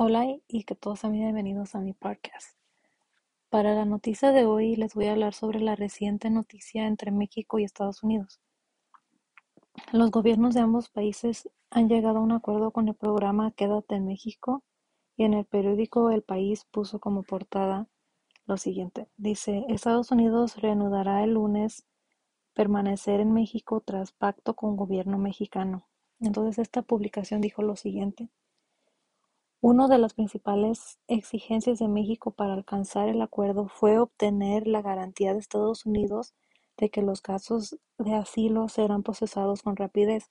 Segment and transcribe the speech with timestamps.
[0.00, 2.56] Hola y que todos sean bienvenidos a mi podcast.
[3.50, 7.58] Para la noticia de hoy les voy a hablar sobre la reciente noticia entre México
[7.58, 8.38] y Estados Unidos.
[9.90, 14.06] Los gobiernos de ambos países han llegado a un acuerdo con el programa Quédate en
[14.06, 14.62] México
[15.16, 17.88] y en el periódico El País puso como portada
[18.46, 19.08] lo siguiente.
[19.16, 21.88] Dice, Estados Unidos reanudará el lunes
[22.54, 25.88] permanecer en México tras pacto con gobierno mexicano.
[26.20, 28.28] Entonces esta publicación dijo lo siguiente.
[29.60, 35.32] Una de las principales exigencias de México para alcanzar el acuerdo fue obtener la garantía
[35.32, 36.32] de Estados Unidos
[36.76, 40.28] de que los casos de asilo serán procesados con rapidez,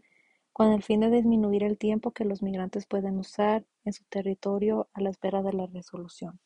[0.54, 4.88] con el fin de disminuir el tiempo que los migrantes pueden usar en su territorio
[4.94, 6.40] a la espera de la resolución.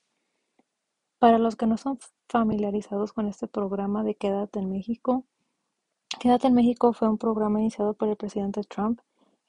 [1.20, 5.24] Para los que no son familiarizados con este programa de Quédate en México,
[6.20, 9.02] Quédate en México fue un programa iniciado por el presidente Trump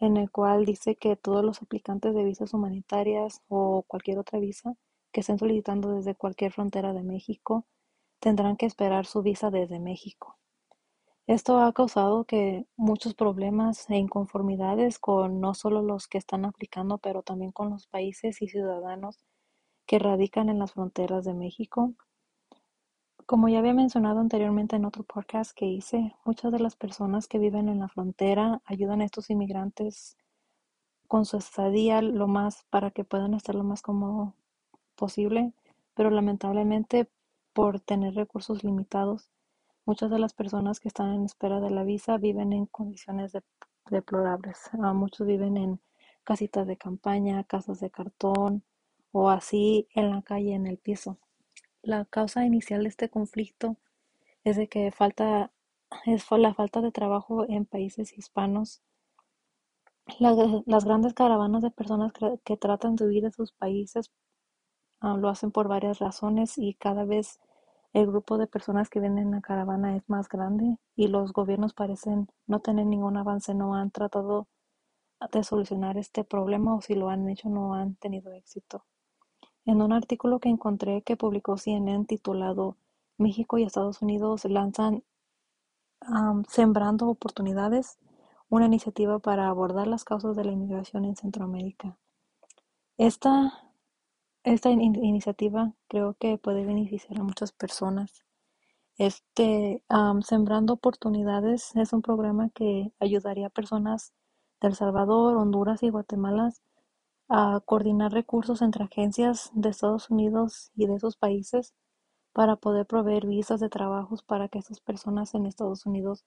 [0.03, 4.75] en el cual dice que todos los aplicantes de visas humanitarias o cualquier otra visa
[5.13, 7.67] que estén solicitando desde cualquier frontera de México
[8.19, 10.37] tendrán que esperar su visa desde México.
[11.29, 16.99] Esto ha causado que muchos problemas e inconformidades con no solo los que están aplicando,
[16.99, 19.21] pero también con los países y ciudadanos
[19.87, 21.95] que radican en las fronteras de México.
[23.27, 27.39] Como ya había mencionado anteriormente en otro podcast que hice, muchas de las personas que
[27.39, 30.17] viven en la frontera ayudan a estos inmigrantes
[31.07, 34.35] con su estadía lo más para que puedan estar lo más cómodo
[34.97, 35.53] posible,
[35.95, 37.09] pero lamentablemente
[37.53, 39.31] por tener recursos limitados,
[39.87, 43.33] muchas de las personas que están en espera de la visa viven en condiciones
[43.89, 44.59] deplorables.
[44.83, 45.81] Ah, muchos viven en
[46.25, 48.65] casitas de campaña, casas de cartón
[49.13, 51.19] o así en la calle en el piso.
[51.85, 53.77] La causa inicial de este conflicto
[54.45, 55.51] es de que falta
[56.07, 58.83] es la falta de trabajo en países hispanos.
[60.19, 64.13] las grandes caravanas de personas que, tratan de huir de sus países
[65.01, 67.41] ah, lo hacen por varias razones y cada vez
[67.93, 71.75] el grupo de personas que vienen en la caravana es más grande y los gobiernos
[71.75, 74.47] parecen no tener ningún avance, no han tratado
[75.33, 78.85] de solucionar este problema o si lo han hecho no han tenido éxito.
[79.65, 82.77] En un artículo que encontré que publicó CNN titulado
[83.17, 85.05] México y Estados Unidos lanzan
[86.49, 87.99] Sembrando Oportunidades,
[88.49, 91.97] una iniciativa para abordar las causas de la inmigración en Centroamérica.
[92.99, 93.53] Esta,
[94.43, 98.25] esta iniciativa creo que puede beneficiar a muchas personas.
[98.99, 99.85] Este
[100.23, 104.13] Sembrando Oportunidades es un programa que ayudaría a personas
[104.61, 106.53] de El Salvador, Honduras y Guatemala
[107.35, 111.73] a coordinar recursos entre agencias de Estados Unidos y de esos países
[112.35, 116.27] para poder proveer visas de trabajos para que esas personas en Estados Unidos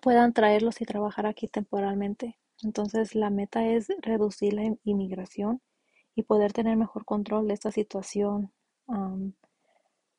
[0.00, 2.38] puedan traerlos y trabajar aquí temporalmente.
[2.62, 5.60] Entonces la meta es reducir la inmigración
[6.14, 8.52] y poder tener mejor control de esta situación,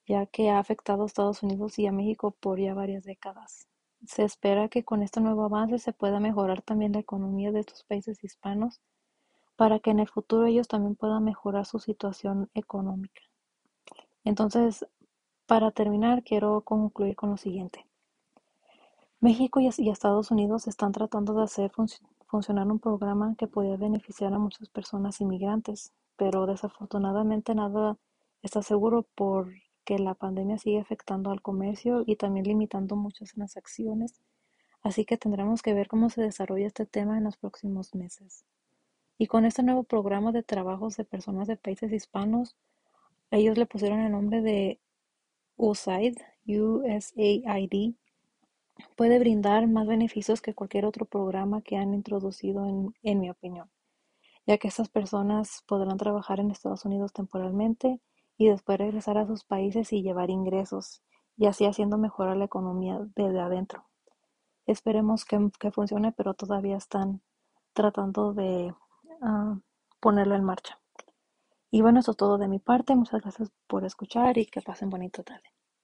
[0.06, 3.70] ya que ha afectado a Estados Unidos y a México por ya varias décadas.
[4.06, 7.86] Se espera que con este nuevo avance se pueda mejorar también la economía de estos
[7.86, 8.82] países hispanos
[9.62, 13.22] para que en el futuro ellos también puedan mejorar su situación económica.
[14.24, 14.88] Entonces,
[15.46, 17.86] para terminar, quiero concluir con lo siguiente.
[19.20, 21.72] México y Estados Unidos están tratando de hacer
[22.26, 28.00] funcionar un programa que puede beneficiar a muchas personas inmigrantes, pero desafortunadamente nada
[28.42, 34.24] está seguro porque la pandemia sigue afectando al comercio y también limitando muchas transacciones,
[34.82, 38.44] así que tendremos que ver cómo se desarrolla este tema en los próximos meses.
[39.22, 42.56] Y con este nuevo programa de trabajos de personas de países hispanos,
[43.30, 44.82] ellos le pusieron el nombre de
[45.58, 46.18] USAID,
[46.48, 47.94] USAID,
[48.96, 53.70] puede brindar más beneficios que cualquier otro programa que han introducido en, en mi opinión,
[54.48, 58.02] ya que estas personas podrán trabajar en Estados Unidos temporalmente
[58.40, 61.04] y después regresar a sus países y llevar ingresos,
[61.38, 63.86] y así haciendo mejorar la economía desde adentro.
[64.66, 67.22] Esperemos que, que funcione, pero todavía están
[67.76, 68.74] tratando de
[70.00, 70.80] ponerlo en marcha.
[71.72, 72.96] Y bueno, eso es todo de mi parte.
[72.96, 75.50] Muchas gracias por escuchar y que pasen bonita tarde.